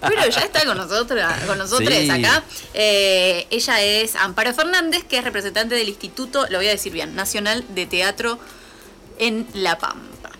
Pero 0.00 0.28
ya 0.28 0.40
está 0.40 0.64
con 0.64 0.76
nosotros, 0.76 1.20
con 1.46 1.58
nosotros 1.58 1.92
Sí. 1.92 2.10
acá. 2.10 2.42
Eh, 2.74 3.46
ella 3.50 3.82
es 3.82 4.14
Amparo 4.16 4.54
Fernández, 4.54 5.04
que 5.04 5.18
es 5.18 5.24
representante 5.24 5.74
del 5.74 5.88
Instituto, 5.88 6.46
lo 6.50 6.58
voy 6.58 6.68
a 6.68 6.70
decir 6.70 6.92
bien, 6.92 7.14
Nacional 7.16 7.64
de 7.70 7.86
Teatro 7.86 8.38
en 9.18 9.46
La 9.54 9.78
Pampa. 9.78 10.30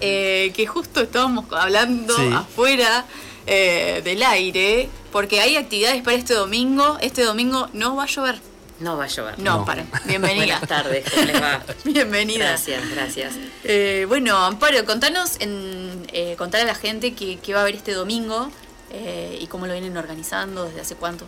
Eh, 0.00 0.52
que 0.54 0.66
justo 0.66 1.00
estábamos 1.00 1.46
hablando 1.52 2.14
Sí. 2.16 2.30
afuera 2.32 3.04
eh, 3.46 4.00
del 4.04 4.22
aire, 4.22 4.88
porque 5.12 5.40
hay 5.40 5.56
actividades 5.56 6.02
para 6.02 6.16
este 6.16 6.32
domingo. 6.34 6.96
Este 7.02 7.22
domingo 7.22 7.68
no 7.74 7.94
va 7.96 8.04
a 8.04 8.06
llover. 8.06 8.38
No 8.80 8.96
va 8.96 9.04
a 9.04 9.06
llover. 9.06 9.38
No, 9.38 9.58
No. 9.58 9.64
para. 9.64 9.84
Bienvenida. 10.06 10.44
Buenas 10.58 10.66
tardes, 10.68 11.04
¿cómo 11.10 11.26
les 11.26 11.42
va? 11.42 11.62
Bienvenida. 11.84 12.46
Gracias, 12.48 12.88
gracias. 12.90 13.34
Eh, 13.64 14.06
bueno, 14.08 14.36
Amparo, 14.36 14.84
contanos, 14.86 15.32
en, 15.40 16.06
eh, 16.12 16.34
contar 16.38 16.62
a 16.62 16.64
la 16.64 16.74
gente 16.74 17.12
que, 17.14 17.38
que 17.38 17.52
va 17.52 17.60
a 17.60 17.62
haber 17.62 17.74
este 17.76 17.92
domingo 17.92 18.50
eh, 18.96 19.38
y 19.40 19.46
cómo 19.48 19.66
lo 19.66 19.72
vienen 19.72 19.96
organizando, 19.96 20.64
desde 20.66 20.80
hace 20.80 20.94
cuánto. 20.94 21.26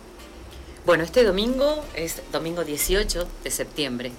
Bueno, 0.85 1.03
este 1.03 1.23
domingo 1.25 1.83
es 1.95 2.21
domingo 2.31 2.63
18 2.63 3.27
de 3.43 3.51
septiembre 3.51 4.11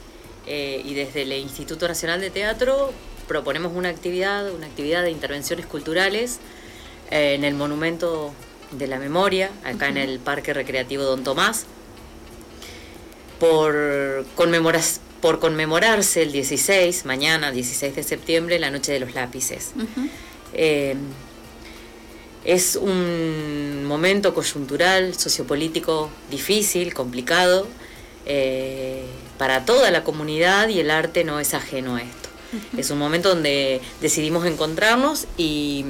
eh, 0.47 0.83
y 0.85 0.93
desde 0.95 1.23
el 1.23 1.33
Instituto 1.33 1.89
Nacional 1.89 2.21
de 2.21 2.29
Teatro 2.31 2.93
proponemos 3.27 3.73
una 3.75 3.89
actividad, 3.89 4.53
una 4.53 4.67
actividad 4.67 5.03
de 5.03 5.11
intervenciones 5.11 5.65
culturales 5.67 6.39
eh, 7.11 7.35
en 7.35 7.45
el 7.45 7.55
Monumento 7.55 8.33
de 8.73 8.87
la 8.87 8.99
Memoria, 8.99 9.51
acá 9.65 9.89
en 9.89 9.97
el 9.97 10.19
Parque 10.19 10.53
Recreativo 10.53 11.05
Don 11.05 11.25
Tomás, 11.25 11.65
por, 13.41 14.27
conmemoras- 14.37 15.01
por 15.21 15.39
conmemorarse 15.39 16.23
el 16.23 16.33
16, 16.33 17.05
mañana 17.07 17.51
16 17.51 17.95
de 17.97 18.03
septiembre, 18.03 18.59
la 18.59 18.71
Noche 18.71 18.93
de 18.93 19.01
los 19.01 19.15
Lápices. 19.15 19.71
Eh, 20.53 20.97
es 22.49 22.77
un 22.77 23.85
momento 23.85 24.33
coyuntural, 24.33 25.15
sociopolítico 25.15 26.09
difícil, 26.31 26.95
complicado, 26.95 27.69
eh, 28.25 29.05
para 29.37 29.67
toda 29.67 29.91
la 29.91 30.03
comunidad 30.03 30.69
y 30.71 30.81
el 30.81 30.91
arte 30.91 31.25
no 31.25 31.41
es 31.41 31.53
ajeno 31.53 31.97
a 31.97 32.01
esto. 32.01 32.31
Es 32.79 32.91
un 32.91 32.99
momento 32.99 33.29
donde 33.29 33.83
decidimos 34.01 34.47
encontrarnos 34.47 35.27
y 35.37 35.85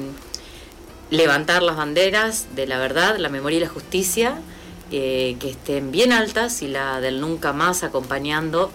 levantar 1.09 1.63
las 1.63 1.77
banderas 1.77 2.47
de 2.53 2.67
la 2.67 2.77
verdad, 2.77 3.15
la 3.15 3.29
memoria 3.29 3.59
y 3.59 3.61
la 3.61 3.69
justicia, 3.69 4.41
eh, 4.91 5.37
que 5.39 5.51
estén 5.51 5.91
bien 5.91 6.11
altas 6.11 6.61
y 6.61 6.67
la 6.67 6.99
del 6.99 7.21
nunca 7.21 7.53
más 7.53 7.83
acompañando, 7.83 8.69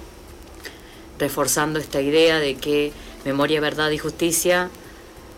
reforzando 1.19 1.79
esta 1.79 2.01
idea 2.01 2.39
de 2.39 2.55
que 2.55 2.93
memoria, 3.27 3.61
verdad 3.61 3.91
y 3.91 3.99
justicia 3.99 4.71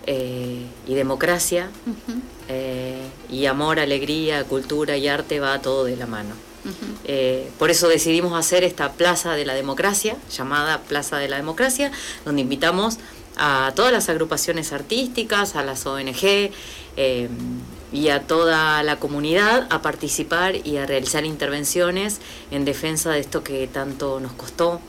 eh, 0.06 0.62
y 0.86 0.94
democracia 0.94 1.68
eh, 2.48 3.02
y 3.30 3.46
amor, 3.46 3.80
alegría, 3.80 4.44
cultura 4.44 4.96
y 4.96 5.08
arte 5.08 5.40
va 5.40 5.60
todo 5.60 5.84
de 5.84 5.96
la 5.96 6.06
mano. 6.06 6.34
Eh, 7.04 7.48
por 7.60 7.70
eso 7.70 7.88
decidimos 7.88 8.36
hacer 8.36 8.64
esta 8.64 8.92
Plaza 8.92 9.34
de 9.34 9.44
la 9.44 9.54
Democracia, 9.54 10.16
llamada 10.30 10.80
Plaza 10.80 11.18
de 11.18 11.28
la 11.28 11.36
Democracia, 11.36 11.92
donde 12.24 12.42
invitamos 12.42 12.98
a 13.36 13.72
todas 13.76 13.92
las 13.92 14.08
agrupaciones 14.08 14.72
artísticas, 14.72 15.54
a 15.54 15.62
las 15.62 15.86
ONG 15.86 16.50
y 17.92 18.08
a 18.08 18.26
toda 18.26 18.82
la 18.82 18.96
comunidad 18.98 19.66
a 19.70 19.82
participar 19.82 20.66
y 20.66 20.76
a 20.76 20.86
realizar 20.86 21.24
intervenciones 21.24 22.20
en 22.50 22.64
defensa 22.64 23.10
de 23.12 23.20
esto 23.20 23.42
que 23.44 23.66
tanto 23.68 24.20
nos 24.20 24.32
costó 24.32 24.80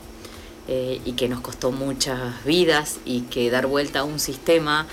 eh, 0.66 1.00
y 1.06 1.12
que 1.12 1.28
nos 1.28 1.40
costó 1.40 1.72
muchas 1.72 2.44
vidas 2.44 2.98
y 3.06 3.22
que 3.22 3.50
dar 3.50 3.66
vuelta 3.66 4.00
a 4.00 4.04
un 4.04 4.18
sistema 4.20 4.86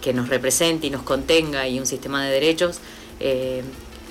que 0.00 0.12
nos 0.12 0.28
represente 0.28 0.86
y 0.86 0.90
nos 0.90 1.02
contenga 1.02 1.66
y 1.68 1.78
un 1.78 1.86
sistema 1.86 2.24
de 2.24 2.30
derechos 2.30 2.78
eh, 3.20 3.62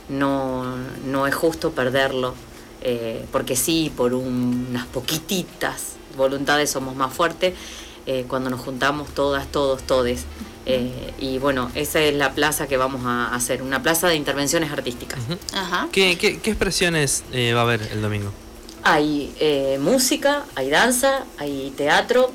no, 0.09 0.75
no 1.05 1.27
es 1.27 1.35
justo 1.35 1.71
perderlo, 1.71 2.33
eh, 2.81 3.25
porque 3.31 3.55
sí, 3.55 3.91
por 3.95 4.13
unas 4.13 4.85
poquititas 4.87 5.95
voluntades 6.15 6.69
somos 6.69 6.95
más 6.95 7.13
fuertes 7.13 7.53
eh, 8.05 8.25
cuando 8.27 8.49
nos 8.49 8.61
juntamos 8.61 9.09
todas, 9.09 9.47
todos, 9.51 9.83
todes. 9.83 10.25
Eh, 10.65 11.13
y 11.19 11.37
bueno, 11.37 11.71
esa 11.75 12.01
es 12.01 12.13
la 12.13 12.33
plaza 12.33 12.67
que 12.67 12.75
vamos 12.75 13.05
a 13.05 13.33
hacer, 13.33 13.61
una 13.61 13.81
plaza 13.81 14.09
de 14.09 14.15
intervenciones 14.15 14.71
artísticas. 14.71 15.19
Ajá. 15.53 15.87
¿Qué, 15.93 16.17
qué, 16.17 16.39
qué 16.39 16.49
expresiones 16.49 17.23
eh, 17.31 17.53
va 17.53 17.61
a 17.61 17.63
haber 17.63 17.81
el 17.91 18.01
domingo? 18.01 18.31
Hay 18.83 19.33
eh, 19.39 19.77
música, 19.81 20.43
hay 20.55 20.69
danza, 20.69 21.23
hay 21.37 21.73
teatro, 21.77 22.31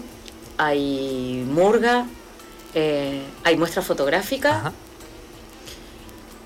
hay 0.57 1.45
murga, 1.47 2.07
eh, 2.75 3.23
hay 3.45 3.57
muestra 3.57 3.83
fotográfica 3.83 4.57
Ajá. 4.59 4.73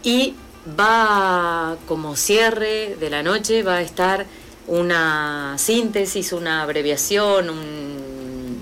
y 0.03 0.35
va 0.79 1.77
como 1.87 2.17
cierre 2.17 2.97
de 2.99 3.11
la 3.11 3.23
noche, 3.23 3.63
va 3.63 3.77
a 3.77 3.83
estar 3.83 4.27
una 4.67 5.55
síntesis, 5.59 6.33
una 6.33 6.63
abreviación, 6.63 7.51
un, 7.51 8.61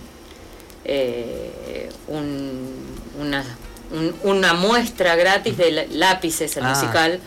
eh, 0.84 1.88
un- 2.08 2.84
una, 3.20 3.44
un- 3.92 4.14
una 4.22 4.54
muestra 4.54 5.16
gratis 5.16 5.56
de 5.56 5.88
lápices, 5.92 6.56
el 6.56 6.64
Ah. 6.64 6.68
musical, 6.70 7.20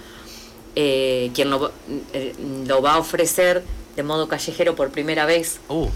eh, 0.76 1.32
quien 1.34 1.50
lo, 1.50 1.60
va- 1.60 1.72
eh, 2.14 2.36
lo 2.68 2.82
va 2.84 2.94
a 2.94 2.98
ofrecer 3.00 3.64
de 3.96 4.04
modo 4.04 4.28
callejero 4.28 4.76
por 4.76 4.92
primera 4.92 5.26
vez. 5.26 5.60
Uh, 5.70 5.88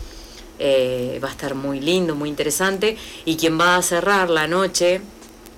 Eh, 0.64 1.20
va 1.24 1.30
a 1.30 1.32
estar 1.32 1.56
muy 1.56 1.80
lindo, 1.80 2.14
muy 2.14 2.30
interesante. 2.30 2.96
Y 3.26 3.36
quien 3.36 3.60
va 3.60 3.78
a 3.78 3.82
cerrar 3.82 4.30
la 4.30 4.48
noche 4.48 5.02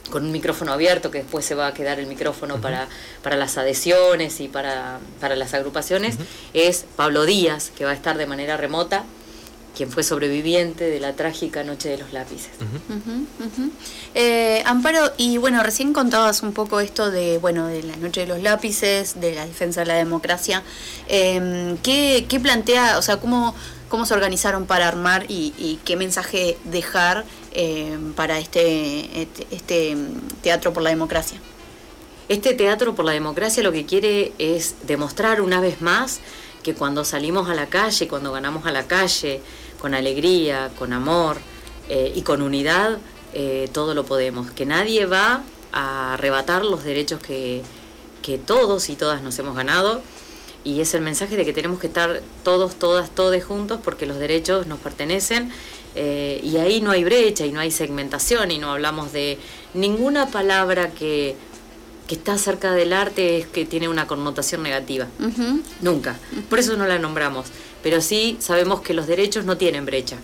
con 0.10 0.24
un 0.24 0.32
micrófono 0.32 0.72
abierto, 0.72 1.12
que 1.12 1.18
después 1.20 1.44
se 1.44 1.56
va 1.56 1.68
a 1.68 1.74
quedar 1.74 2.00
el 2.00 2.08
micrófono 2.08 2.62
para, 2.62 2.88
para 3.22 3.36
las 3.36 3.58
adhesiones 3.58 4.40
y 4.40 4.48
para, 4.48 5.00
para 5.20 5.36
las 5.36 5.54
agrupaciones, 5.54 6.16
es 6.54 6.86
Pablo 6.96 7.26
Díaz, 7.26 7.72
que 7.76 7.84
va 7.84 7.92
a 7.92 7.94
estar 7.94 8.18
de 8.18 8.26
manera 8.26 8.56
remota, 8.56 9.04
quien 9.76 9.90
fue 9.92 10.04
sobreviviente 10.04 10.86
de 10.86 11.00
la 11.00 11.14
trágica 11.14 11.64
Noche 11.64 11.90
de 11.90 11.98
los 11.98 12.14
Lápices. 12.14 12.52
Eh, 14.14 14.62
Amparo, 14.66 15.12
y 15.18 15.38
bueno, 15.38 15.64
recién 15.64 15.94
contabas 15.94 16.44
un 16.44 16.54
poco 16.54 16.80
esto 16.80 17.10
de, 17.10 17.40
bueno, 17.40 17.68
de 17.68 17.84
la 17.84 17.96
noche 17.98 18.22
de 18.22 18.28
los 18.28 18.42
lápices, 18.42 19.20
de 19.20 19.34
la 19.34 19.46
defensa 19.48 19.82
de 19.82 19.88
la 19.88 19.96
democracia. 19.96 20.64
Eh, 21.08 21.76
¿qué, 21.82 22.26
qué 22.30 22.40
plantea, 22.40 23.00
o 23.00 23.02
sea, 23.02 23.18
cómo, 23.18 23.56
cómo 23.94 24.08
se 24.08 24.16
organizaron 24.16 24.66
para 24.66 24.88
armar 24.88 25.28
y, 25.30 25.80
qué 25.86 25.96
mensaje 25.96 26.58
dejar 26.64 27.26
eh, 27.52 27.96
para 28.16 28.40
este, 28.40 29.28
este, 29.52 29.96
mm, 29.96 30.42
teatro 30.42 30.74
por 30.74 30.82
la 30.82 30.90
democracia? 30.90 31.40
Este 32.28 32.56
Teatro 32.56 32.96
por 32.96 33.06
la 33.06 33.12
Democracia 33.12 33.62
lo 33.62 33.72
que 33.72 33.86
quiere 33.86 34.34
es 34.40 34.78
demostrar 34.88 35.42
una 35.42 35.62
vez 35.62 35.80
más 35.82 36.22
que 36.64 36.74
cuando 36.74 37.06
salimos 37.06 37.52
a 37.52 37.54
la 37.54 37.68
calle, 37.68 38.08
cuando 38.08 38.32
ganamos 38.32 38.66
a 38.66 38.72
la 38.72 38.88
calle, 38.88 39.42
con 39.80 39.94
alegría, 39.94 40.72
con 40.80 40.92
amor 40.92 41.38
eh, 41.88 42.14
y 42.16 42.24
con 42.24 42.42
unidad, 42.42 42.98
eh, 43.36 43.70
todo 43.74 43.94
lo 43.94 44.06
podemos. 44.06 44.50
Que 44.50 44.66
nadie 44.66 45.06
va 45.06 45.44
a 45.72 46.16
arrebatar 46.16 46.66
los 46.66 46.84
derechos 46.84 47.20
que, 47.20 47.62
que 48.24 48.40
todos 48.40 48.90
y 48.90 48.96
todas 48.96 49.22
nos 49.22 49.38
hemos 49.38 49.56
ganado. 49.56 50.02
Y 50.64 50.80
es 50.80 50.94
el 50.94 51.02
mensaje 51.02 51.36
de 51.36 51.44
que 51.46 51.52
tenemos 51.54 51.80
que 51.80 51.88
estar 51.88 52.22
todos, 52.44 52.76
todas, 52.76 53.10
todos 53.10 53.44
juntos 53.44 53.80
porque 53.84 54.06
los 54.06 54.18
derechos 54.18 54.66
nos 54.66 54.80
pertenecen 54.80 55.52
eh, 55.96 56.40
y 56.44 56.56
ahí 56.58 56.80
no 56.82 56.92
hay 56.92 57.04
brecha 57.04 57.46
y 57.46 57.52
no 57.52 57.60
hay 57.60 57.70
segmentación 57.70 58.50
y 58.52 58.60
no 58.60 58.72
hablamos 58.72 59.12
de 59.12 59.38
ninguna 59.74 60.28
palabra 60.28 60.92
que, 60.92 61.36
que 62.08 62.16
está 62.16 62.38
cerca 62.38 62.74
del 62.74 62.94
arte 62.94 63.38
es 63.40 63.48
que 63.48 63.66
tiene 63.66 63.90
una 63.90 64.08
connotación 64.08 64.64
negativa. 64.64 65.08
Nunca. 65.82 66.18
Por 66.50 66.60
eso 66.60 66.78
no 66.78 66.86
la 66.88 66.98
nombramos. 66.98 67.48
Pero 67.84 68.00
sí 68.00 68.38
sabemos 68.40 68.80
que 68.82 68.94
los 68.94 69.08
derechos 69.08 69.44
no 69.44 69.58
tienen 69.58 69.86
brecha. 69.86 70.16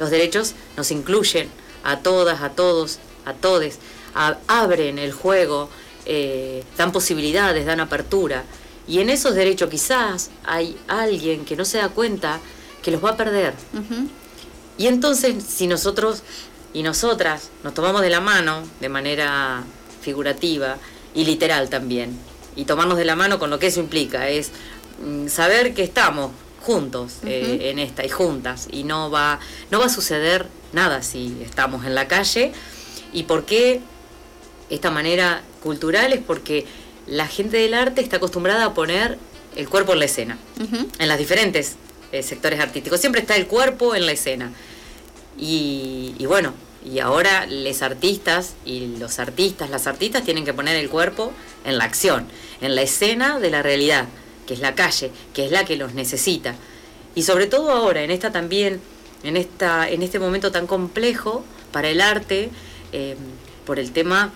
Los 0.00 0.10
derechos 0.10 0.54
nos 0.76 0.90
incluyen 0.90 1.48
a 1.84 2.00
todas, 2.00 2.42
a 2.42 2.50
todos, 2.50 2.98
a 3.24 3.32
todes. 3.34 3.78
A- 4.16 4.38
abren 4.48 4.98
el 4.98 5.12
juego, 5.12 5.68
eh, 6.06 6.64
dan 6.76 6.90
posibilidades, 6.90 7.64
dan 7.66 7.78
apertura. 7.78 8.42
Y 8.86 9.00
en 9.00 9.10
esos 9.10 9.34
derechos 9.34 9.70
quizás 9.70 10.30
hay 10.44 10.76
alguien 10.88 11.44
que 11.44 11.56
no 11.56 11.64
se 11.64 11.78
da 11.78 11.88
cuenta 11.88 12.40
que 12.82 12.90
los 12.90 13.02
va 13.02 13.10
a 13.10 13.16
perder. 13.16 13.54
Y 14.76 14.86
entonces, 14.86 15.42
si 15.42 15.66
nosotros 15.66 16.22
y 16.72 16.82
nosotras 16.82 17.50
nos 17.62 17.72
tomamos 17.72 18.02
de 18.02 18.10
la 18.10 18.20
mano 18.20 18.62
de 18.80 18.88
manera 18.88 19.62
figurativa 20.02 20.76
y 21.14 21.24
literal 21.24 21.70
también, 21.70 22.18
y 22.56 22.64
tomarnos 22.64 22.98
de 22.98 23.04
la 23.04 23.16
mano 23.16 23.38
con 23.38 23.50
lo 23.50 23.58
que 23.58 23.68
eso 23.68 23.80
implica, 23.80 24.28
es 24.28 24.50
mm, 25.04 25.28
saber 25.28 25.74
que 25.74 25.82
estamos 25.82 26.32
juntos 26.60 27.18
eh, 27.24 27.70
en 27.70 27.78
esta 27.78 28.04
y 28.04 28.08
juntas, 28.08 28.68
y 28.70 28.84
no 28.84 29.10
va, 29.10 29.38
no 29.70 29.78
va 29.78 29.86
a 29.86 29.88
suceder 29.88 30.46
nada 30.72 31.02
si 31.02 31.38
estamos 31.42 31.86
en 31.86 31.94
la 31.94 32.08
calle. 32.08 32.52
¿Y 33.12 33.24
por 33.24 33.44
qué 33.44 33.80
esta 34.70 34.90
manera 34.90 35.42
cultural? 35.62 36.12
Es 36.12 36.20
porque 36.20 36.66
la 37.06 37.26
gente 37.26 37.56
del 37.56 37.74
arte 37.74 38.00
está 38.00 38.16
acostumbrada 38.16 38.64
a 38.64 38.74
poner 38.74 39.18
el 39.56 39.68
cuerpo 39.68 39.92
en 39.92 39.98
la 40.00 40.04
escena 40.06 40.38
en 40.98 41.08
los 41.08 41.18
diferentes 41.18 41.76
eh, 42.12 42.22
sectores 42.22 42.60
artísticos. 42.60 43.00
Siempre 43.00 43.20
está 43.20 43.36
el 43.36 43.46
cuerpo 43.46 43.94
en 43.94 44.06
la 44.06 44.12
escena. 44.12 44.52
Y, 45.38 46.14
y 46.18 46.26
bueno, 46.26 46.54
Y 46.84 46.98
ahora 46.98 47.46
los 47.46 47.80
artistas 47.80 48.54
y 48.66 48.98
los 48.98 49.18
artistas, 49.18 49.70
las 49.70 49.86
artistas 49.86 50.22
tienen 50.22 50.44
que 50.44 50.52
poner 50.52 50.76
el 50.76 50.90
cuerpo 50.90 51.32
en 51.64 51.78
la 51.78 51.84
acción, 51.84 52.26
en 52.60 52.74
la 52.74 52.82
escena 52.82 53.40
de 53.40 53.50
la 53.50 53.62
realidad, 53.62 54.06
que 54.46 54.52
es 54.52 54.60
la 54.60 54.74
calle, 54.74 55.10
que 55.32 55.46
es 55.46 55.50
la 55.50 55.64
que 55.64 55.76
los 55.76 55.94
necesita. 55.94 56.54
Y 57.14 57.22
sobre 57.22 57.46
todo 57.46 57.70
ahora, 57.70 58.02
en 58.02 58.10
esta 58.10 58.32
también, 58.32 58.80
en 59.22 59.38
esta, 59.38 59.88
en 59.88 60.02
este 60.02 60.18
momento 60.18 60.52
tan 60.52 60.66
complejo 60.66 61.42
para 61.72 61.88
el 61.88 62.02
arte, 62.02 62.50
eh, 62.92 63.16
por 63.64 63.78
el 63.78 63.92
tema 63.92 64.30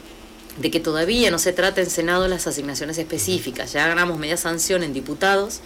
de 0.61 0.71
que 0.71 0.81
todavía 0.81 1.31
no 1.31 1.39
se 1.39 1.53
trata 1.53 1.81
en 1.81 1.91
Senado 1.91 2.27
las 2.29 2.47
asignaciones 2.47 2.99
específicas. 2.99 3.73
Ya 3.73 3.87
ganamos 3.87 4.19
media 4.19 4.37
sanción 4.37 4.83
en 4.83 4.93
diputados 4.93 5.61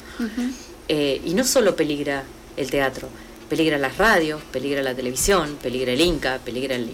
eh, 0.88 1.20
y 1.24 1.34
no 1.34 1.44
solo 1.44 1.76
peligra 1.76 2.24
el 2.56 2.70
teatro, 2.70 3.08
peligra 3.48 3.78
las 3.78 3.96
radios, 3.96 4.42
peligra 4.52 4.82
la 4.82 4.94
televisión, 4.94 5.56
peligra 5.62 5.92
el 5.92 6.00
Inca, 6.00 6.40
peligra 6.44 6.76
el, 6.76 6.88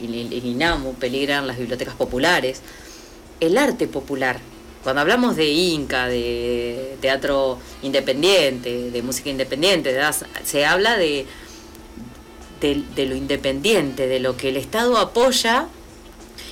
INAMU, 0.45 0.95
peligran 0.95 1.47
las 1.47 1.59
bibliotecas 1.59 1.95
populares, 1.95 2.61
el 3.41 3.59
arte 3.59 3.89
popular. 3.89 4.39
Cuando 4.85 5.03
hablamos 5.03 5.35
de 5.35 5.49
Inca, 5.49 6.07
de 6.07 6.97
teatro 7.01 7.59
independiente, 7.83 8.91
de 8.91 9.03
música 9.03 9.29
independiente, 9.29 9.95
se 10.45 10.65
habla 10.65 10.97
de, 10.97 11.27
de 12.61 13.07
lo 13.07 13.17
independiente, 13.17 14.07
de 14.07 14.21
lo 14.21 14.37
que 14.37 14.51
el 14.51 14.57
Estado 14.57 14.97
apoya 14.99 15.67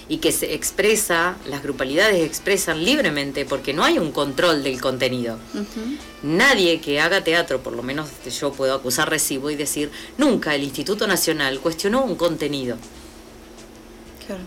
y 0.09 0.19
que 0.19 0.31
se 0.31 0.55
expresa, 0.55 1.37
las 1.47 1.63
grupalidades 1.63 2.25
expresan 2.25 2.85
libremente 2.85 3.45
porque 3.45 3.73
no 3.73 3.83
hay 3.85 3.99
un 3.99 4.13
control 4.13 4.63
del 4.63 4.81
contenido. 4.81 5.39
Nadie 6.23 6.81
que 6.81 7.01
haga 7.01 7.25
teatro, 7.25 7.61
por 7.61 7.73
lo 7.73 7.83
menos 7.83 8.09
yo 8.39 8.53
puedo 8.53 8.75
acusar 8.75 9.11
recibo 9.11 9.51
y 9.51 9.57
decir, 9.57 9.91
nunca 10.17 10.55
el 10.55 10.63
Instituto 10.63 11.07
Nacional 11.07 11.59
cuestionó 11.61 12.05
un 12.05 12.15
contenido. 12.15 12.77
Claro. 14.27 14.43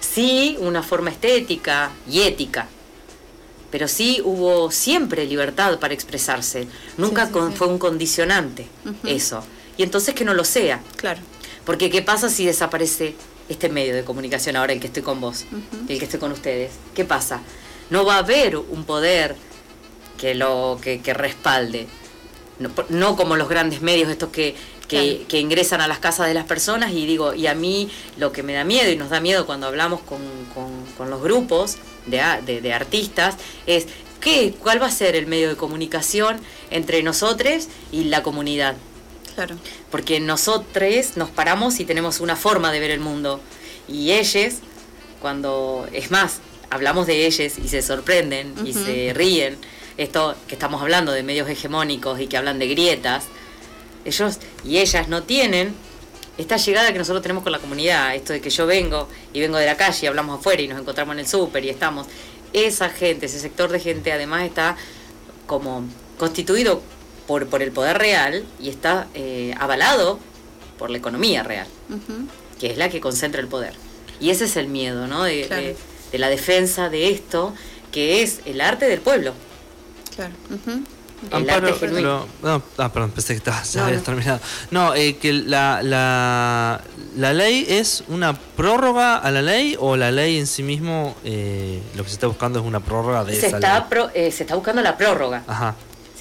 Sí, 0.00 0.56
una 0.60 0.82
forma 0.82 1.10
estética 1.10 1.92
y 2.10 2.20
ética, 2.20 2.68
pero 3.70 3.88
sí 3.88 4.20
hubo 4.22 4.70
siempre 4.70 5.24
libertad 5.24 5.78
para 5.78 5.94
expresarse. 5.94 6.66
Nunca 6.98 7.28
fue 7.28 7.68
un 7.68 7.78
condicionante 7.78 8.66
eso. 9.04 9.42
Y 9.78 9.82
entonces 9.82 10.14
que 10.14 10.26
no 10.26 10.34
lo 10.34 10.44
sea. 10.44 10.82
Claro. 10.96 11.20
Porque 11.64 11.88
¿qué 11.88 12.02
pasa 12.02 12.28
si 12.28 12.44
desaparece 12.44 13.14
este 13.48 13.68
medio 13.68 13.94
de 13.94 14.04
comunicación 14.04 14.56
ahora 14.56 14.72
el 14.72 14.80
que 14.80 14.86
estoy 14.86 15.02
con 15.02 15.20
vos, 15.20 15.44
el 15.88 15.98
que 15.98 16.04
estoy 16.04 16.20
con 16.20 16.32
ustedes. 16.32 16.72
¿Qué 16.94 17.04
pasa? 17.04 17.40
No 17.90 18.04
va 18.04 18.16
a 18.16 18.18
haber 18.18 18.56
un 18.56 18.84
poder 18.84 19.36
que 20.18 20.34
lo 20.34 20.78
que, 20.80 21.00
respalde. 21.14 21.86
No, 22.88 23.16
como 23.16 23.36
los 23.36 23.48
grandes 23.48 23.82
medios 23.82 24.08
estos 24.08 24.30
que, 24.30 24.54
que, 24.88 25.40
ingresan 25.40 25.80
a 25.80 25.88
las 25.88 25.98
casas 25.98 26.28
de 26.28 26.34
las 26.34 26.44
personas 26.44 26.92
y 26.92 27.06
digo, 27.06 27.34
y 27.34 27.46
a 27.48 27.54
mí 27.54 27.90
lo 28.18 28.30
que 28.30 28.42
me 28.42 28.52
da 28.52 28.62
miedo 28.62 28.90
y 28.90 28.96
nos 28.96 29.10
da 29.10 29.20
miedo 29.20 29.46
cuando 29.46 29.66
hablamos 29.66 30.00
con, 30.00 30.20
con, 30.96 31.10
los 31.10 31.20
grupos 31.22 31.78
de, 32.06 32.22
de, 32.46 32.60
de, 32.60 32.72
artistas 32.72 33.36
es 33.66 33.86
¿qué, 34.20 34.54
cuál 34.58 34.80
va 34.80 34.86
a 34.86 34.90
ser 34.92 35.16
el 35.16 35.26
medio 35.26 35.48
de 35.48 35.56
comunicación 35.56 36.38
entre 36.70 37.02
nosotros 37.02 37.68
y 37.90 38.04
la 38.04 38.22
comunidad. 38.22 38.76
Claro. 39.34 39.56
Porque 39.90 40.20
nosotros 40.20 41.16
nos 41.16 41.30
paramos 41.30 41.80
y 41.80 41.84
tenemos 41.84 42.20
una 42.20 42.36
forma 42.36 42.70
de 42.72 42.80
ver 42.80 42.90
el 42.90 43.00
mundo. 43.00 43.40
Y 43.88 44.12
ellos, 44.12 44.54
cuando, 45.20 45.88
es 45.92 46.10
más, 46.10 46.40
hablamos 46.70 47.06
de 47.06 47.26
ellos 47.26 47.58
y 47.58 47.68
se 47.68 47.82
sorprenden 47.82 48.54
y 48.64 48.72
se 48.72 49.12
ríen, 49.14 49.56
esto 49.96 50.34
que 50.48 50.54
estamos 50.54 50.80
hablando 50.80 51.12
de 51.12 51.22
medios 51.22 51.48
hegemónicos 51.48 52.20
y 52.20 52.26
que 52.26 52.36
hablan 52.36 52.58
de 52.58 52.68
grietas, 52.68 53.24
ellos 54.04 54.38
y 54.64 54.78
ellas 54.78 55.08
no 55.08 55.22
tienen 55.22 55.74
esta 56.38 56.56
llegada 56.56 56.92
que 56.92 56.98
nosotros 56.98 57.22
tenemos 57.22 57.42
con 57.42 57.52
la 57.52 57.58
comunidad, 57.58 58.14
esto 58.14 58.32
de 58.32 58.40
que 58.40 58.50
yo 58.50 58.66
vengo 58.66 59.08
y 59.32 59.40
vengo 59.40 59.58
de 59.58 59.66
la 59.66 59.76
calle 59.76 59.98
y 60.02 60.06
hablamos 60.06 60.40
afuera 60.40 60.62
y 60.62 60.68
nos 60.68 60.80
encontramos 60.80 61.14
en 61.14 61.20
el 61.20 61.26
súper 61.28 61.64
y 61.64 61.68
estamos, 61.68 62.06
esa 62.52 62.88
gente, 62.88 63.26
ese 63.26 63.38
sector 63.38 63.70
de 63.70 63.80
gente 63.80 64.12
además 64.12 64.44
está 64.44 64.76
como 65.46 65.84
constituido 66.18 66.82
por, 67.26 67.46
por 67.46 67.62
el 67.62 67.72
poder 67.72 67.98
real 67.98 68.44
y 68.60 68.68
está 68.68 69.06
eh, 69.14 69.54
avalado 69.58 70.18
por 70.78 70.90
la 70.90 70.98
economía 70.98 71.42
real, 71.42 71.66
que 72.58 72.70
es 72.70 72.76
la 72.76 72.88
que 72.88 73.00
concentra 73.00 73.40
el 73.40 73.48
poder. 73.48 73.74
Y 74.20 74.30
ese 74.30 74.44
es 74.44 74.56
el 74.56 74.68
miedo, 74.68 75.06
¿no? 75.06 75.24
De, 75.24 75.76
la 76.12 76.28
defensa 76.28 76.90
de 76.90 77.10
esto, 77.10 77.54
que 77.90 78.22
es 78.22 78.40
el 78.44 78.60
arte 78.60 78.86
del 78.86 79.00
pueblo. 79.00 79.32
Claro. 80.14 80.34
El 81.30 81.48
arte 81.48 81.72
genuino. 81.74 82.26
no, 82.42 82.62
ah, 82.78 82.92
perdón, 82.92 83.12
pensé 83.12 83.34
que 83.34 83.38
estaba, 83.38 83.62
ya 83.62 83.86
habías 83.86 84.02
terminado. 84.02 84.40
No, 84.70 84.94
eh, 84.94 85.16
que 85.16 85.32
la, 85.32 85.82
la, 85.82 86.82
la, 87.16 87.32
ley 87.32 87.64
es 87.68 88.02
una 88.08 88.34
prórroga 88.34 89.16
a 89.16 89.30
la 89.30 89.40
ley 89.40 89.76
o 89.78 89.96
la 89.96 90.10
ley 90.10 90.38
en 90.38 90.48
sí 90.48 90.64
mismo 90.64 91.14
eh, 91.24 91.80
lo 91.94 92.02
que 92.02 92.08
se 92.08 92.14
está 92.14 92.26
buscando 92.26 92.58
es 92.58 92.66
una 92.66 92.80
prórroga 92.80 93.24
de 93.24 93.34
se 93.34 93.46
esa 93.46 93.56
está 93.58 93.88
se 94.12 94.28
está 94.28 94.54
buscando 94.56 94.82
la 94.82 94.98
prórroga. 94.98 95.44
Ajá 95.46 95.76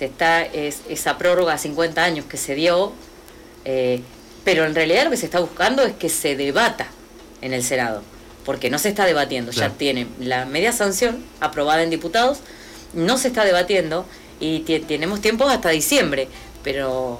está 0.06 0.44
es, 0.44 0.81
esa 0.89 1.18
prórroga 1.18 1.53
a 1.53 1.57
50 1.57 2.03
años 2.03 2.25
que 2.25 2.38
se 2.38 2.56
dio, 2.56 2.94
eh, 3.65 4.01
pero 4.44 4.65
en 4.65 4.75
realidad 4.75 5.06
lo 5.06 5.12
que 5.12 5.18
se 5.18 5.25
está 5.25 5.39
buscando 5.39 5.83
es 5.83 5.94
que 5.94 6.09
se 6.09 6.36
debata 6.36 6.88
en 7.42 7.53
el 7.53 7.63
Senado, 7.63 8.01
porque 8.45 8.69
no 8.69 8.80
se 8.80 8.89
está 8.89 9.06
debatiendo, 9.06 9.51
ya 9.51 9.69
tiene 9.69 10.07
la 10.19 10.45
media 10.45 10.71
sanción 10.71 11.24
aprobada 11.39 11.83
en 11.83 11.89
diputados, 11.89 12.39
no 12.94 13.18
se 13.18 13.30
está 13.30 13.45
debatiendo 13.45 14.06
y 14.39 14.59
tenemos 14.59 15.21
tiempo 15.21 15.48
hasta 15.48 15.69
diciembre, 15.69 16.27
pero 16.63 17.19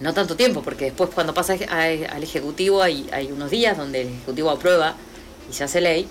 no 0.00 0.12
tanto 0.12 0.36
tiempo, 0.36 0.62
porque 0.62 0.86
después 0.86 1.10
cuando 1.14 1.32
pasa 1.32 1.56
al 1.70 2.22
Ejecutivo 2.22 2.82
hay, 2.82 3.08
hay 3.12 3.32
unos 3.32 3.50
días 3.50 3.76
donde 3.76 4.02
el 4.02 4.08
Ejecutivo 4.08 4.50
aprueba 4.50 4.96
y 5.50 5.54
se 5.54 5.64
hace 5.64 5.80
ley, 5.80 6.08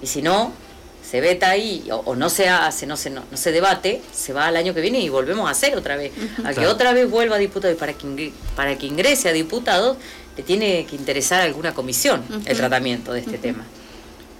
y 0.00 0.06
si 0.06 0.22
no, 0.22 0.52
se 1.08 1.20
veta 1.20 1.48
ahí 1.48 1.88
o, 1.90 2.14
no 2.14 2.28
se 2.28 2.48
hace, 2.48 2.86
no 2.86 2.96
se, 2.96 3.08
no, 3.08 3.22
se 3.32 3.50
debate, 3.50 4.02
se 4.12 4.32
va 4.32 4.46
al 4.46 4.56
año 4.56 4.74
que 4.74 4.82
viene 4.82 5.00
y 5.00 5.08
volvemos 5.08 5.48
a 5.48 5.52
hacer 5.52 5.76
otra 5.76 5.96
vez. 5.96 6.12
A 6.44 6.52
que 6.52 6.66
otra 6.66 6.92
vez 6.92 7.08
vuelva 7.08 7.36
a 7.36 7.38
diputado 7.38 7.72
y 7.72 7.76
para 7.76 7.94
que, 7.94 8.32
para 8.54 8.76
que 8.76 8.86
ingrese 8.86 9.28
a 9.28 9.32
diputado 9.32 9.96
le 10.36 10.42
tiene 10.42 10.84
que 10.84 10.96
interesar 10.96 11.40
alguna 11.40 11.72
comisión 11.72 12.22
el 12.44 12.56
tratamiento 12.56 13.12
de 13.12 13.20
este 13.20 13.38
tema. 13.38 13.64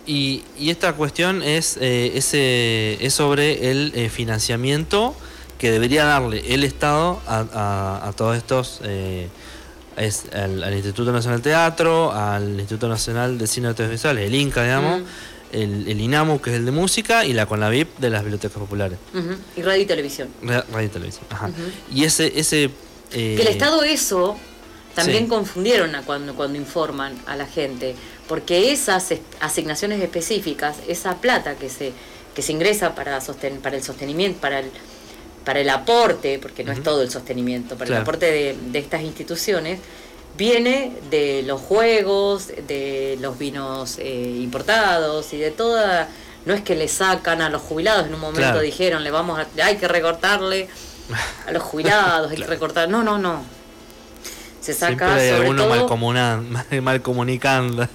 Y, 0.07 0.43
y, 0.59 0.71
esta 0.71 0.93
cuestión 0.95 1.43
es, 1.43 1.77
eh, 1.81 2.13
ese, 2.15 2.99
es 3.05 3.15
sobre 3.15 3.71
el 3.71 3.93
eh, 3.95 4.09
financiamiento 4.09 5.15
que 5.59 5.71
debería 5.71 6.05
darle 6.05 6.55
el 6.55 6.65
Estado 6.65 7.21
a, 7.27 8.07
a, 8.07 8.13
todos 8.13 8.37
estos... 8.37 8.81
Eh, 8.85 9.29
es 9.97 10.27
al, 10.33 10.73
Instituto 10.75 11.11
Nacional 11.11 11.43
de 11.43 11.51
Teatro, 11.51 12.13
al 12.13 12.51
Instituto 12.51 12.89
Nacional 12.89 13.37
de 13.37 13.47
Cine 13.49 13.69
Audiovisual, 13.69 14.17
el 14.19 14.33
INCA, 14.33 14.63
digamos, 14.63 15.03
el, 15.53 16.01
INAMU, 16.01 16.41
que 16.41 16.51
es 16.51 16.57
el 16.57 16.65
de 16.65 16.71
música, 16.71 17.25
y 17.25 17.33
la 17.33 17.47
CONAVIP 17.47 17.99
de 17.99 18.11
las 18.11 18.23
bibliotecas 18.23 18.59
populares. 18.59 18.99
Y 19.57 19.63
radio 19.63 19.83
y 19.83 19.87
televisión. 19.87 20.29
radio 20.43 20.87
y 20.87 20.89
televisión, 20.89 21.25
ajá. 21.31 21.51
Y 21.93 22.05
ese... 22.05 22.39
ese 22.39 22.71
eh, 23.13 23.35
Que 23.37 23.43
el 23.43 23.49
Estado 23.49 23.83
eso 23.85 24.37
también 24.95 25.29
confundieron 25.29 25.93
cuando, 26.05 26.35
cuando 26.35 26.59
informan 26.59 27.17
a 27.27 27.37
la 27.37 27.47
gente, 27.47 27.95
porque 28.27 28.73
esas 28.73 29.15
asignaciones 29.41 30.03
específicas, 30.03 30.77
esa 30.89 31.17
plata 31.17 31.55
que 31.55 31.69
se, 31.69 31.93
que 32.35 32.43
se 32.43 32.53
ingresa 32.53 32.95
para, 32.95 33.21
sosten, 33.21 33.59
para 33.61 33.77
el 33.77 33.83
sostenimiento, 33.83 34.41
para 34.41 34.61
el, 34.61 34.71
para 35.45 35.61
el 35.61 35.71
aporte, 35.71 36.39
porque 36.39 36.65
no 36.65 36.73
es 36.73 36.83
todo 36.83 37.03
el 37.03 37.11
sostenimiento, 37.11 37.77
para 37.77 37.91
el 37.91 38.03
aporte 38.03 38.27
de, 38.27 38.57
de 38.71 38.79
estas 38.79 39.03
instituciones, 39.03 39.79
viene 40.39 40.93
de 41.11 41.43
los 41.43 41.61
juegos, 41.61 42.47
de 42.47 43.19
los 43.21 43.37
vinos 43.39 43.97
eh, 43.99 44.39
importados 44.41 45.33
y 45.35 45.39
de 45.39 45.51
toda... 45.51 46.09
No 46.47 46.55
es 46.55 46.63
que 46.63 46.77
le 46.77 46.89
sacan 46.89 47.43
a 47.43 47.51
los 47.51 47.61
jubilados, 47.61 48.07
en 48.07 48.15
un 48.15 48.21
momento 48.21 48.61
dijeron, 48.61 49.05
le 49.05 49.11
vamos 49.11 49.39
a, 49.39 49.47
hay 49.63 49.77
que 49.77 49.87
recortarle 49.87 50.69
a 51.47 51.51
los 51.51 51.63
jubilados, 51.63 52.31
hay 52.31 52.39
que 52.39 52.47
recortar... 52.47 52.89
No, 52.89 53.03
no, 53.03 53.19
no. 53.19 53.43
Se 54.63 54.73
saca 54.73 55.19
Siempre 55.19 55.31
sobre 55.31 55.51
uno 55.51 55.69
mal, 55.69 56.43
mal, 56.83 57.03
comunicando. 57.03 57.89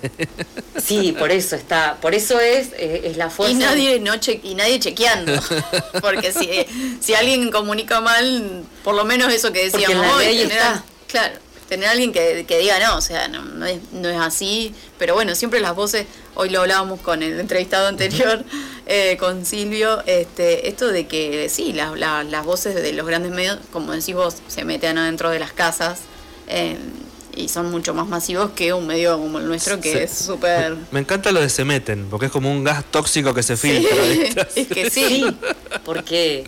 Sí, 0.83 1.15
por 1.17 1.31
eso 1.31 1.55
está, 1.55 1.97
por 2.01 2.13
eso 2.13 2.39
es, 2.39 2.73
eh, 2.73 3.01
es 3.05 3.17
la 3.17 3.29
fuerza. 3.29 3.53
Y 3.53 3.57
nadie, 3.57 3.99
no 3.99 4.13
y 4.15 4.55
nadie 4.55 4.79
chequeando. 4.79 5.33
Porque 6.01 6.33
si, 6.33 6.65
si 6.99 7.13
alguien 7.13 7.51
comunica 7.51 8.01
mal, 8.01 8.63
por 8.83 8.95
lo 8.95 9.05
menos 9.05 9.31
eso 9.31 9.53
que 9.53 9.69
decíamos 9.69 10.05
hoy, 10.15 10.25
está. 10.25 10.83
claro 11.07 11.42
tener 11.73 11.89
alguien 11.89 12.11
que, 12.11 12.45
diga 12.59 12.79
no, 12.79 12.97
o 12.97 13.01
sea, 13.01 13.27
no, 13.27 13.65
es, 13.65 13.79
no 13.91 14.07
es 14.07 14.19
así, 14.19 14.75
pero 14.99 15.15
bueno, 15.15 15.33
siempre 15.33 15.59
las 15.59 15.75
voces, 15.75 16.05
hoy 16.35 16.51
lo 16.51 16.61
hablábamos 16.61 16.99
con 16.99 17.23
el 17.23 17.39
entrevistado 17.39 17.87
anterior, 17.87 18.43
eh, 18.85 19.17
con 19.19 19.43
Silvio, 19.43 20.03
este, 20.05 20.67
esto 20.67 20.89
de 20.89 21.07
que 21.07 21.49
sí, 21.49 21.73
las 21.73 22.45
voces 22.45 22.75
de 22.75 22.93
los 22.93 23.07
grandes 23.07 23.31
medios, 23.31 23.57
como 23.71 23.91
decís 23.91 24.13
vos, 24.13 24.35
se 24.47 24.63
meten 24.65 24.99
adentro 24.99 25.31
de 25.31 25.39
las 25.39 25.51
casas. 25.51 26.01
Eh, 26.47 26.77
y 27.35 27.49
son 27.49 27.71
mucho 27.71 27.95
más 27.95 28.07
masivos 28.07 28.51
que 28.51 28.73
un 28.73 28.85
medio 28.85 29.17
como 29.17 29.39
el 29.39 29.47
nuestro 29.47 29.79
que 29.79 30.03
es 30.03 30.11
súper... 30.11 30.75
Me 30.91 30.99
encanta 30.99 31.31
lo 31.31 31.41
de 31.41 31.49
se 31.49 31.65
meten, 31.65 32.05
porque 32.11 32.27
es 32.27 32.31
como 32.31 32.51
un 32.51 32.63
gas 32.63 32.85
tóxico 32.91 33.33
que 33.33 33.41
se 33.41 33.57
filtra. 33.57 33.97
es 34.55 34.67
que 34.67 34.91
sí, 34.91 35.25
porque 35.83 36.43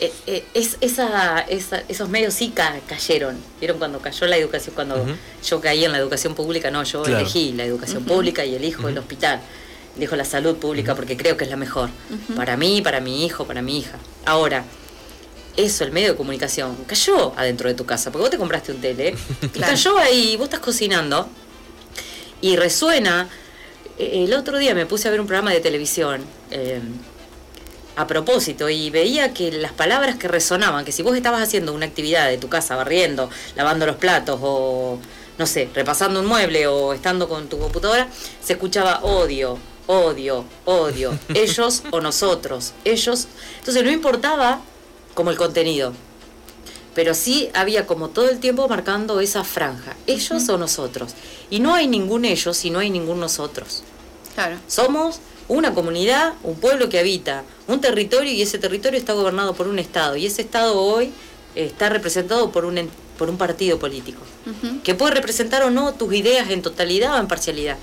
eh, 0.00 0.12
eh, 0.26 0.44
es, 0.54 0.78
esa, 0.80 1.40
esos 1.40 2.08
medios 2.08 2.34
sí 2.34 2.52
cayeron. 2.88 3.36
¿Vieron 3.60 3.78
cuando 3.78 4.00
cayó 4.00 4.26
la 4.26 4.36
educación? 4.36 4.74
Cuando 4.74 5.04
yo 5.44 5.60
caí 5.60 5.84
en 5.84 5.92
la 5.92 5.98
educación 5.98 6.34
pública, 6.34 6.70
no, 6.70 6.82
yo 6.84 7.04
elegí 7.04 7.52
la 7.52 7.64
educación 7.64 8.04
pública 8.04 8.44
y 8.44 8.54
elijo 8.54 8.88
el 8.88 8.98
hospital. 8.98 9.40
Elijo 9.96 10.16
la 10.16 10.24
salud 10.24 10.56
pública 10.56 10.94
porque 10.94 11.16
creo 11.16 11.36
que 11.36 11.44
es 11.44 11.50
la 11.50 11.56
mejor. 11.56 11.90
Para 12.34 12.56
mí, 12.56 12.80
para 12.80 13.00
mi 13.00 13.26
hijo, 13.26 13.46
para 13.46 13.60
mi 13.60 13.78
hija. 13.78 13.98
Ahora, 14.24 14.64
eso, 15.56 15.84
el 15.84 15.92
medio 15.92 16.12
de 16.12 16.16
comunicación, 16.16 16.76
cayó 16.86 17.32
adentro 17.36 17.68
de 17.68 17.74
tu 17.74 17.84
casa, 17.84 18.10
porque 18.10 18.22
vos 18.22 18.30
te 18.30 18.38
compraste 18.38 18.72
un 18.72 18.80
tele, 18.80 19.14
y 19.54 19.58
cayó 19.60 19.98
ahí, 19.98 20.36
vos 20.36 20.44
estás 20.44 20.60
cocinando, 20.60 21.28
y 22.40 22.56
resuena. 22.56 23.28
E, 23.98 24.24
el 24.24 24.32
otro 24.32 24.58
día 24.58 24.74
me 24.74 24.86
puse 24.86 25.08
a 25.08 25.10
ver 25.10 25.20
un 25.20 25.26
programa 25.26 25.50
de 25.50 25.60
televisión 25.60 26.24
em, 26.50 26.82
a 28.00 28.06
propósito 28.06 28.68
y 28.70 28.90
veía 28.90 29.34
que 29.34 29.52
las 29.52 29.72
palabras 29.72 30.16
que 30.16 30.26
resonaban, 30.26 30.84
que 30.84 30.92
si 30.92 31.02
vos 31.02 31.16
estabas 31.16 31.42
haciendo 31.42 31.74
una 31.74 31.86
actividad 31.86 32.28
de 32.28 32.38
tu 32.38 32.48
casa, 32.48 32.74
barriendo, 32.76 33.28
lavando 33.56 33.86
los 33.86 33.96
platos 33.96 34.40
o, 34.42 34.98
no 35.38 35.46
sé, 35.46 35.68
repasando 35.74 36.20
un 36.20 36.26
mueble 36.26 36.66
o 36.66 36.92
estando 36.92 37.28
con 37.28 37.48
tu 37.48 37.58
computadora, 37.58 38.08
se 38.42 38.54
escuchaba 38.54 39.00
odio, 39.02 39.58
odio, 39.86 40.44
odio, 40.64 41.18
ellos 41.34 41.82
o 41.90 42.00
nosotros, 42.00 42.72
ellos. 42.84 43.28
Entonces 43.58 43.84
no 43.84 43.90
importaba 43.90 44.60
como 45.14 45.30
el 45.30 45.36
contenido. 45.36 45.92
Pero 46.94 47.14
sí 47.14 47.50
había 47.54 47.86
como 47.86 48.08
todo 48.08 48.28
el 48.28 48.40
tiempo 48.40 48.66
marcando 48.66 49.20
esa 49.20 49.44
franja, 49.44 49.94
ellos 50.06 50.48
o 50.48 50.58
nosotros. 50.58 51.12
Y 51.48 51.60
no 51.60 51.74
hay 51.74 51.86
ningún 51.86 52.24
ellos 52.24 52.64
y 52.64 52.70
no 52.70 52.80
hay 52.80 52.90
ningún 52.90 53.20
nosotros. 53.20 53.84
Claro. 54.34 54.56
Somos 54.66 55.20
una 55.50 55.74
comunidad, 55.74 56.34
un 56.44 56.54
pueblo 56.54 56.88
que 56.88 57.00
habita 57.00 57.42
un 57.66 57.80
territorio 57.80 58.32
y 58.32 58.40
ese 58.40 58.58
territorio 58.58 58.98
está 58.98 59.14
gobernado 59.14 59.52
por 59.54 59.66
un 59.66 59.80
Estado. 59.80 60.16
Y 60.16 60.24
ese 60.24 60.42
Estado 60.42 60.80
hoy 60.80 61.10
está 61.56 61.88
representado 61.88 62.52
por 62.52 62.64
un, 62.64 62.88
por 63.18 63.28
un 63.28 63.36
partido 63.36 63.78
político, 63.78 64.20
que 64.84 64.94
puede 64.94 65.12
representar 65.14 65.64
o 65.64 65.70
no 65.70 65.92
tus 65.92 66.14
ideas 66.14 66.50
en 66.50 66.62
totalidad 66.62 67.16
o 67.16 67.20
en 67.20 67.28
parcialidad 67.28 67.76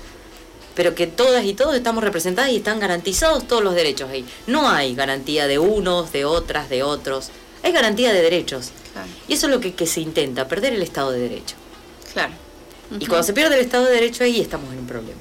pero 0.74 0.94
que 0.94 1.08
todas 1.08 1.44
y 1.44 1.54
todos 1.54 1.74
estamos 1.74 2.04
representadas 2.04 2.52
y 2.52 2.58
están 2.58 2.78
garantizados 2.78 3.48
todos 3.48 3.64
los 3.64 3.74
derechos 3.74 4.10
ahí. 4.10 4.24
No 4.46 4.70
hay 4.70 4.94
garantía 4.94 5.48
de 5.48 5.58
unos, 5.58 6.12
de 6.12 6.24
otras, 6.24 6.70
de 6.70 6.84
otros. 6.84 7.30
Hay 7.64 7.72
garantía 7.72 8.12
de 8.12 8.22
derechos. 8.22 8.70
Y 9.26 9.32
eso 9.32 9.48
es 9.48 9.52
lo 9.52 9.60
que, 9.60 9.86
se 9.88 10.00
intenta, 10.00 10.46
perder 10.46 10.74
el 10.74 10.82
Estado 10.82 11.10
de 11.10 11.18
Derecho. 11.18 11.56
Claro. 12.12 12.32
Y 12.96 13.06
cuando 13.06 13.24
se 13.24 13.32
pierde 13.32 13.56
el 13.56 13.62
Estado 13.62 13.86
de 13.86 13.94
Derecho 13.94 14.22
ahí 14.22 14.40
estamos 14.40 14.72
en 14.72 14.78
un 14.78 14.86
problema. 14.86 15.18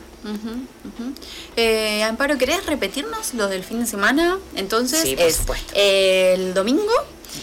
Eh, 1.55 2.03
Amparo, 2.03 2.37
¿querés 2.37 2.65
repetirnos 2.65 3.33
lo 3.33 3.47
del 3.47 3.63
fin 3.63 3.79
de 3.79 3.85
semana? 3.85 4.37
Entonces 4.55 5.01
sí, 5.01 5.15
por 5.15 5.25
es 5.25 5.35
supuesto. 5.35 5.73
el 5.75 6.53
domingo 6.53 6.91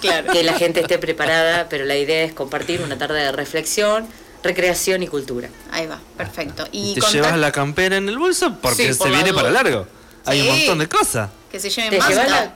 que 0.00 0.42
la 0.42 0.54
gente 0.54 0.80
esté 0.80 0.98
preparada, 0.98 1.68
pero 1.68 1.84
la 1.84 1.96
idea 1.96 2.24
es 2.24 2.32
compartir 2.32 2.82
una 2.82 2.98
tarde 2.98 3.20
de 3.20 3.32
reflexión, 3.32 4.06
recreación 4.42 5.02
y 5.02 5.06
cultura. 5.06 5.48
Ahí 5.70 5.86
va, 5.86 6.00
perfecto. 6.16 6.66
¿Y, 6.72 6.94
te 6.94 7.00
llevas 7.12 7.38
la 7.38 7.52
campera 7.52 7.96
en 7.96 8.08
el 8.08 8.18
bolso? 8.18 8.56
Porque 8.60 8.92
se 8.92 9.08
viene 9.08 9.32
para 9.32 9.50
largo. 9.50 9.86
Hay 10.24 10.40
un 10.42 10.48
montón 10.48 10.78
de 10.78 10.88
cosas 10.88 11.30
que 11.52 11.60
se 11.60 11.68
lleven 11.68 11.98
más. 11.98 12.10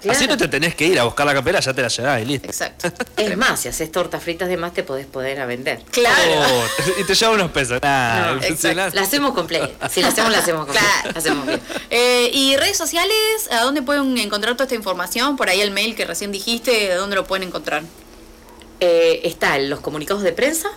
Así 0.09 0.27
no 0.27 0.37
te 0.39 0.49
tenés 0.49 0.75
que 0.75 0.87
ir 0.87 0.99
a 0.99 1.05
buscar 1.05 1.27
la 1.27 1.35
capela, 1.35 1.61
ya 1.61 1.75
te 1.75 1.83
la 1.83 1.89
llevás 1.89 2.23
y 2.23 2.25
listo. 2.25 2.47
Exacto. 2.47 2.91
Es 3.17 3.37
más, 3.37 3.61
si 3.61 3.69
haces 3.69 3.93
tortas 3.93 4.23
fritas 4.23 4.49
de 4.49 4.57
más, 4.57 4.73
te 4.73 4.83
podés 4.83 5.07
poder 5.07 5.41
a 5.41 5.47
vender. 5.47 5.83
Claro. 5.91 6.33
Oh, 6.49 7.01
y 7.01 7.05
te 7.05 7.15
lleva 7.15 7.33
unos 7.33 7.51
pesos. 7.51 7.79
la 7.83 8.39
hacemos 8.99 9.35
completa. 9.35 9.89
Si 9.89 10.01
la 10.01 10.09
hacemos, 10.09 10.33
la 10.33 10.39
hacemos 10.39 10.65
completa. 10.65 11.01
Claro. 11.03 11.19
hacemos 11.19 11.47
bien. 11.47 11.61
Eh, 11.91 12.31
¿Y 12.33 12.57
redes 12.57 12.79
sociales? 12.79 13.17
¿A 13.51 13.61
dónde 13.63 13.83
pueden 13.83 14.17
encontrar 14.17 14.55
toda 14.55 14.65
esta 14.65 14.75
información? 14.75 15.37
Por 15.37 15.51
ahí 15.51 15.61
el 15.61 15.71
mail 15.71 15.95
que 15.95 16.07
recién 16.07 16.33
dijiste, 16.33 16.71
¿de 16.71 16.95
dónde 16.95 17.17
lo 17.17 17.27
pueden 17.27 17.49
encontrar? 17.49 17.83
Eh, 18.81 19.21
está 19.25 19.57
en 19.57 19.71
los 19.71 19.81
comunicados 19.81 20.23
de 20.23 20.33
prensa, 20.33 20.71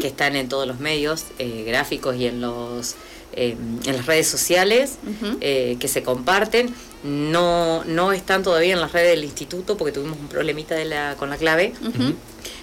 que 0.00 0.06
están 0.06 0.36
en 0.36 0.48
todos 0.48 0.66
los 0.66 0.80
medios 0.80 1.24
eh, 1.38 1.64
gráficos 1.66 2.16
y 2.16 2.26
en 2.26 2.42
los 2.42 2.94
eh, 3.32 3.56
en 3.84 3.96
las 3.96 4.06
redes 4.06 4.26
sociales 4.26 4.98
eh, 5.40 5.76
que 5.78 5.88
se 5.88 6.02
comparten. 6.02 6.74
No, 7.04 7.84
no 7.84 8.12
están 8.12 8.42
todavía 8.42 8.74
en 8.74 8.80
las 8.80 8.92
redes 8.92 9.10
del 9.10 9.24
instituto 9.24 9.76
porque 9.76 9.92
tuvimos 9.92 10.18
un 10.18 10.28
problemita 10.28 10.74
de 10.74 10.84
la, 10.84 11.14
con 11.16 11.30
la 11.30 11.36
clave. 11.36 11.74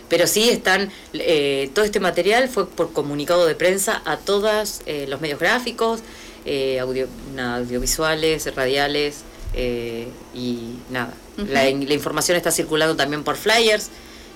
Pero 0.10 0.28
sí 0.28 0.50
están, 0.50 0.92
eh, 1.14 1.70
todo 1.74 1.86
este 1.86 2.00
material 2.00 2.50
fue 2.50 2.68
por 2.68 2.94
comunicado 2.94 3.46
de 3.46 3.56
prensa 3.56 4.02
a 4.06 4.18
todos 4.18 4.82
los 5.08 5.22
medios 5.22 5.40
gráficos, 5.40 6.02
audio, 6.82 7.08
audiovisuales, 7.38 8.54
radiales 8.56 9.24
y 10.34 10.76
nada. 10.92 11.14
la, 11.38 11.64
la 11.64 11.94
información 11.94 12.38
está 12.38 12.52
circulando 12.52 12.96
también 12.96 13.24
por 13.24 13.36
flyers. 13.38 13.90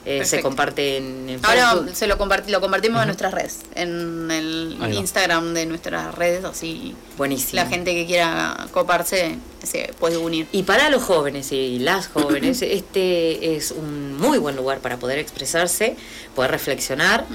Eh, 0.10 0.26
se 0.26 0.42
comparte 0.42 0.98
en, 0.98 1.40
Ahora 1.44 1.86
se 1.94 2.08
lo, 2.08 2.16
lo 2.16 2.62
compartimos 2.62 3.00
en 3.00 3.08
nuestras 3.08 3.32
redes, 3.32 3.60
en 3.76 4.32
el 4.32 4.76
Instagram 4.92 5.54
de 5.54 5.68
nuestras 5.68 6.16
redes, 6.16 6.44
así 6.46 6.96
Buenísimo. 7.16 7.62
la 7.62 7.68
gente 7.68 7.94
que 7.94 8.08
quiera 8.08 8.68
coparse 8.72 9.38
se 9.62 9.94
puede 10.00 10.18
unir. 10.18 10.48
Y 10.52 10.64
para 10.64 10.90
los 10.90 11.04
jóvenes 11.04 11.52
y 11.52 11.78
las 11.78 12.08
jóvenes, 12.08 12.62
este 12.64 13.56
es 13.56 13.70
un 13.70 14.18
muy 14.18 14.40
buen 14.40 14.56
lugar 14.56 14.80
para 14.80 14.98
poder 14.98 15.20
expresarse, 15.20 15.96
poder 16.36 16.50
reflexionar, 16.50 17.28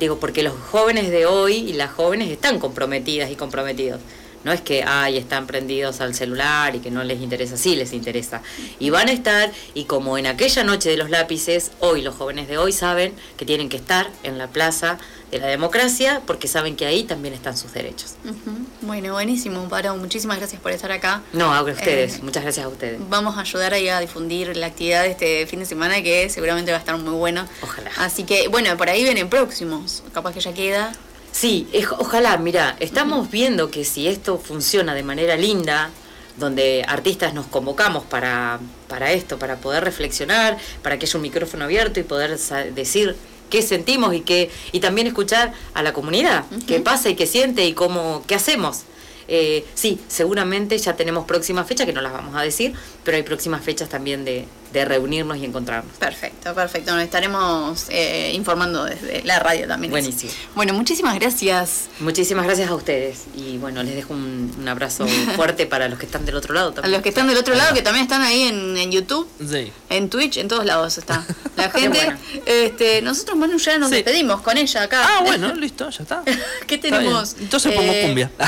digo, 0.00 0.18
porque 0.18 0.42
los 0.42 0.54
jóvenes 0.54 1.10
de 1.10 1.26
hoy 1.26 1.54
y 1.54 1.74
las 1.74 1.92
jóvenes 1.92 2.30
están 2.30 2.58
comprometidas 2.58 3.30
y 3.30 3.36
comprometidos. 3.36 4.00
No 4.44 4.52
es 4.52 4.60
que, 4.60 4.84
ay, 4.84 5.16
están 5.16 5.46
prendidos 5.46 6.00
al 6.00 6.14
celular 6.14 6.74
y 6.76 6.80
que 6.80 6.90
no 6.90 7.02
les 7.04 7.20
interesa, 7.20 7.56
sí 7.56 7.76
les 7.76 7.92
interesa. 7.92 8.42
Y 8.78 8.90
van 8.90 9.08
a 9.08 9.12
estar, 9.12 9.52
y 9.74 9.84
como 9.84 10.18
en 10.18 10.26
aquella 10.26 10.64
noche 10.64 10.90
de 10.90 10.96
los 10.96 11.10
lápices, 11.10 11.72
hoy 11.80 12.02
los 12.02 12.14
jóvenes 12.14 12.48
de 12.48 12.58
hoy 12.58 12.72
saben 12.72 13.14
que 13.36 13.44
tienen 13.44 13.68
que 13.68 13.76
estar 13.76 14.10
en 14.22 14.38
la 14.38 14.48
plaza 14.48 14.98
de 15.30 15.38
la 15.38 15.46
democracia 15.46 16.22
porque 16.26 16.48
saben 16.48 16.76
que 16.76 16.86
ahí 16.86 17.04
también 17.04 17.34
están 17.34 17.56
sus 17.56 17.72
derechos. 17.72 18.14
Bueno, 18.80 19.12
buenísimo, 19.12 19.68
Paro. 19.68 19.96
Muchísimas 19.96 20.38
gracias 20.38 20.60
por 20.60 20.72
estar 20.72 20.90
acá. 20.90 21.22
No, 21.32 21.52
a 21.52 21.62
ustedes. 21.62 22.16
Eh, 22.16 22.20
Muchas 22.22 22.42
gracias 22.42 22.64
a 22.64 22.68
ustedes. 22.68 22.98
Vamos 23.10 23.36
a 23.36 23.40
ayudar 23.40 23.74
ahí 23.74 23.88
a 23.88 24.00
difundir 24.00 24.56
la 24.56 24.66
actividad 24.66 25.02
de 25.02 25.10
este 25.10 25.46
fin 25.46 25.58
de 25.60 25.66
semana 25.66 26.02
que 26.02 26.30
seguramente 26.30 26.70
va 26.70 26.78
a 26.78 26.80
estar 26.80 26.96
muy 26.96 27.14
bueno. 27.14 27.46
Ojalá. 27.62 27.90
Así 27.98 28.24
que, 28.24 28.48
bueno, 28.48 28.74
por 28.76 28.88
ahí 28.88 29.02
vienen 29.02 29.28
próximos. 29.28 30.02
Capaz 30.14 30.32
que 30.32 30.40
ya 30.40 30.54
queda. 30.54 30.92
Sí, 31.32 31.68
ojalá, 31.98 32.36
mira, 32.38 32.76
estamos 32.80 33.30
viendo 33.30 33.70
que 33.70 33.84
si 33.84 34.08
esto 34.08 34.38
funciona 34.38 34.94
de 34.94 35.02
manera 35.02 35.36
linda, 35.36 35.90
donde 36.36 36.84
artistas 36.86 37.34
nos 37.34 37.46
convocamos 37.46 38.04
para, 38.04 38.60
para 38.88 39.12
esto, 39.12 39.38
para 39.38 39.56
poder 39.56 39.84
reflexionar, 39.84 40.56
para 40.82 40.98
que 40.98 41.06
haya 41.06 41.16
un 41.16 41.22
micrófono 41.22 41.64
abierto 41.64 42.00
y 42.00 42.04
poder 42.04 42.38
decir 42.74 43.16
qué 43.50 43.62
sentimos 43.62 44.14
y 44.14 44.20
qué, 44.20 44.50
y 44.72 44.80
también 44.80 45.06
escuchar 45.06 45.52
a 45.74 45.82
la 45.82 45.92
comunidad, 45.92 46.44
qué 46.66 46.80
pasa 46.80 47.08
y 47.08 47.14
qué 47.14 47.26
siente 47.26 47.66
y 47.66 47.72
cómo, 47.72 48.22
qué 48.26 48.34
hacemos. 48.34 48.82
Eh, 49.30 49.64
sí, 49.74 50.00
seguramente 50.08 50.78
ya 50.78 50.96
tenemos 50.96 51.26
próximas 51.26 51.66
fechas, 51.66 51.86
que 51.86 51.92
no 51.92 52.00
las 52.00 52.12
vamos 52.12 52.34
a 52.34 52.42
decir, 52.42 52.72
pero 53.04 53.16
hay 53.16 53.22
próximas 53.22 53.62
fechas 53.62 53.88
también 53.88 54.24
de, 54.24 54.46
de 54.72 54.84
reunirnos 54.84 55.36
y 55.38 55.44
encontrarnos. 55.44 55.96
Perfecto, 55.96 56.54
perfecto. 56.54 56.94
Nos 56.94 57.02
estaremos 57.04 57.86
eh, 57.88 58.32
informando 58.34 58.84
desde 58.84 59.22
la 59.24 59.38
radio 59.38 59.66
también. 59.66 59.90
Buenísimo. 59.90 60.32
Bueno, 60.54 60.74
muchísimas 60.74 61.14
gracias. 61.18 61.86
Muchísimas 62.00 62.44
gracias 62.46 62.68
a 62.70 62.74
ustedes 62.74 63.24
y 63.36 63.56
bueno, 63.58 63.82
les 63.82 63.94
dejo 63.94 64.12
un, 64.14 64.54
un 64.58 64.68
abrazo 64.68 65.06
fuerte 65.36 65.66
para 65.66 65.88
los 65.88 65.98
que 65.98 66.06
están 66.06 66.24
del 66.26 66.36
otro 66.36 66.54
lado 66.54 66.70
A 66.70 66.74
también. 66.74 66.92
los 66.92 67.02
que 67.02 67.08
están 67.08 67.26
del 67.26 67.36
otro 67.38 67.54
lado, 67.54 67.74
que 67.74 67.82
también 67.82 68.04
están 68.04 68.22
ahí 68.22 68.42
en, 68.42 68.76
en 68.76 68.90
YouTube, 68.92 69.28
Sí. 69.40 69.72
en 69.90 70.08
Twitch, 70.10 70.36
en 70.38 70.48
todos 70.48 70.64
lados 70.66 70.98
está 70.98 71.24
la 71.56 71.70
gente. 71.70 71.88
bueno. 71.88 72.18
Este, 72.46 73.02
nosotros, 73.02 73.36
Manu, 73.38 73.58
ya 73.58 73.78
nos 73.78 73.88
Sí. 73.90 73.96
despedimos 73.96 74.40
con 74.42 74.56
ella 74.58 74.82
acá. 74.82 75.02
Ah, 75.04 75.22
bueno, 75.26 75.54
listo, 75.54 75.88
ya 75.90 76.02
está. 76.02 76.22
¿Qué 76.66 76.74
Está 76.76 76.88
tenemos? 76.98 77.36
Entonces 77.40 77.72
pongo 77.74 77.92
Eh, 77.92 78.02
cumbia. 78.06 78.30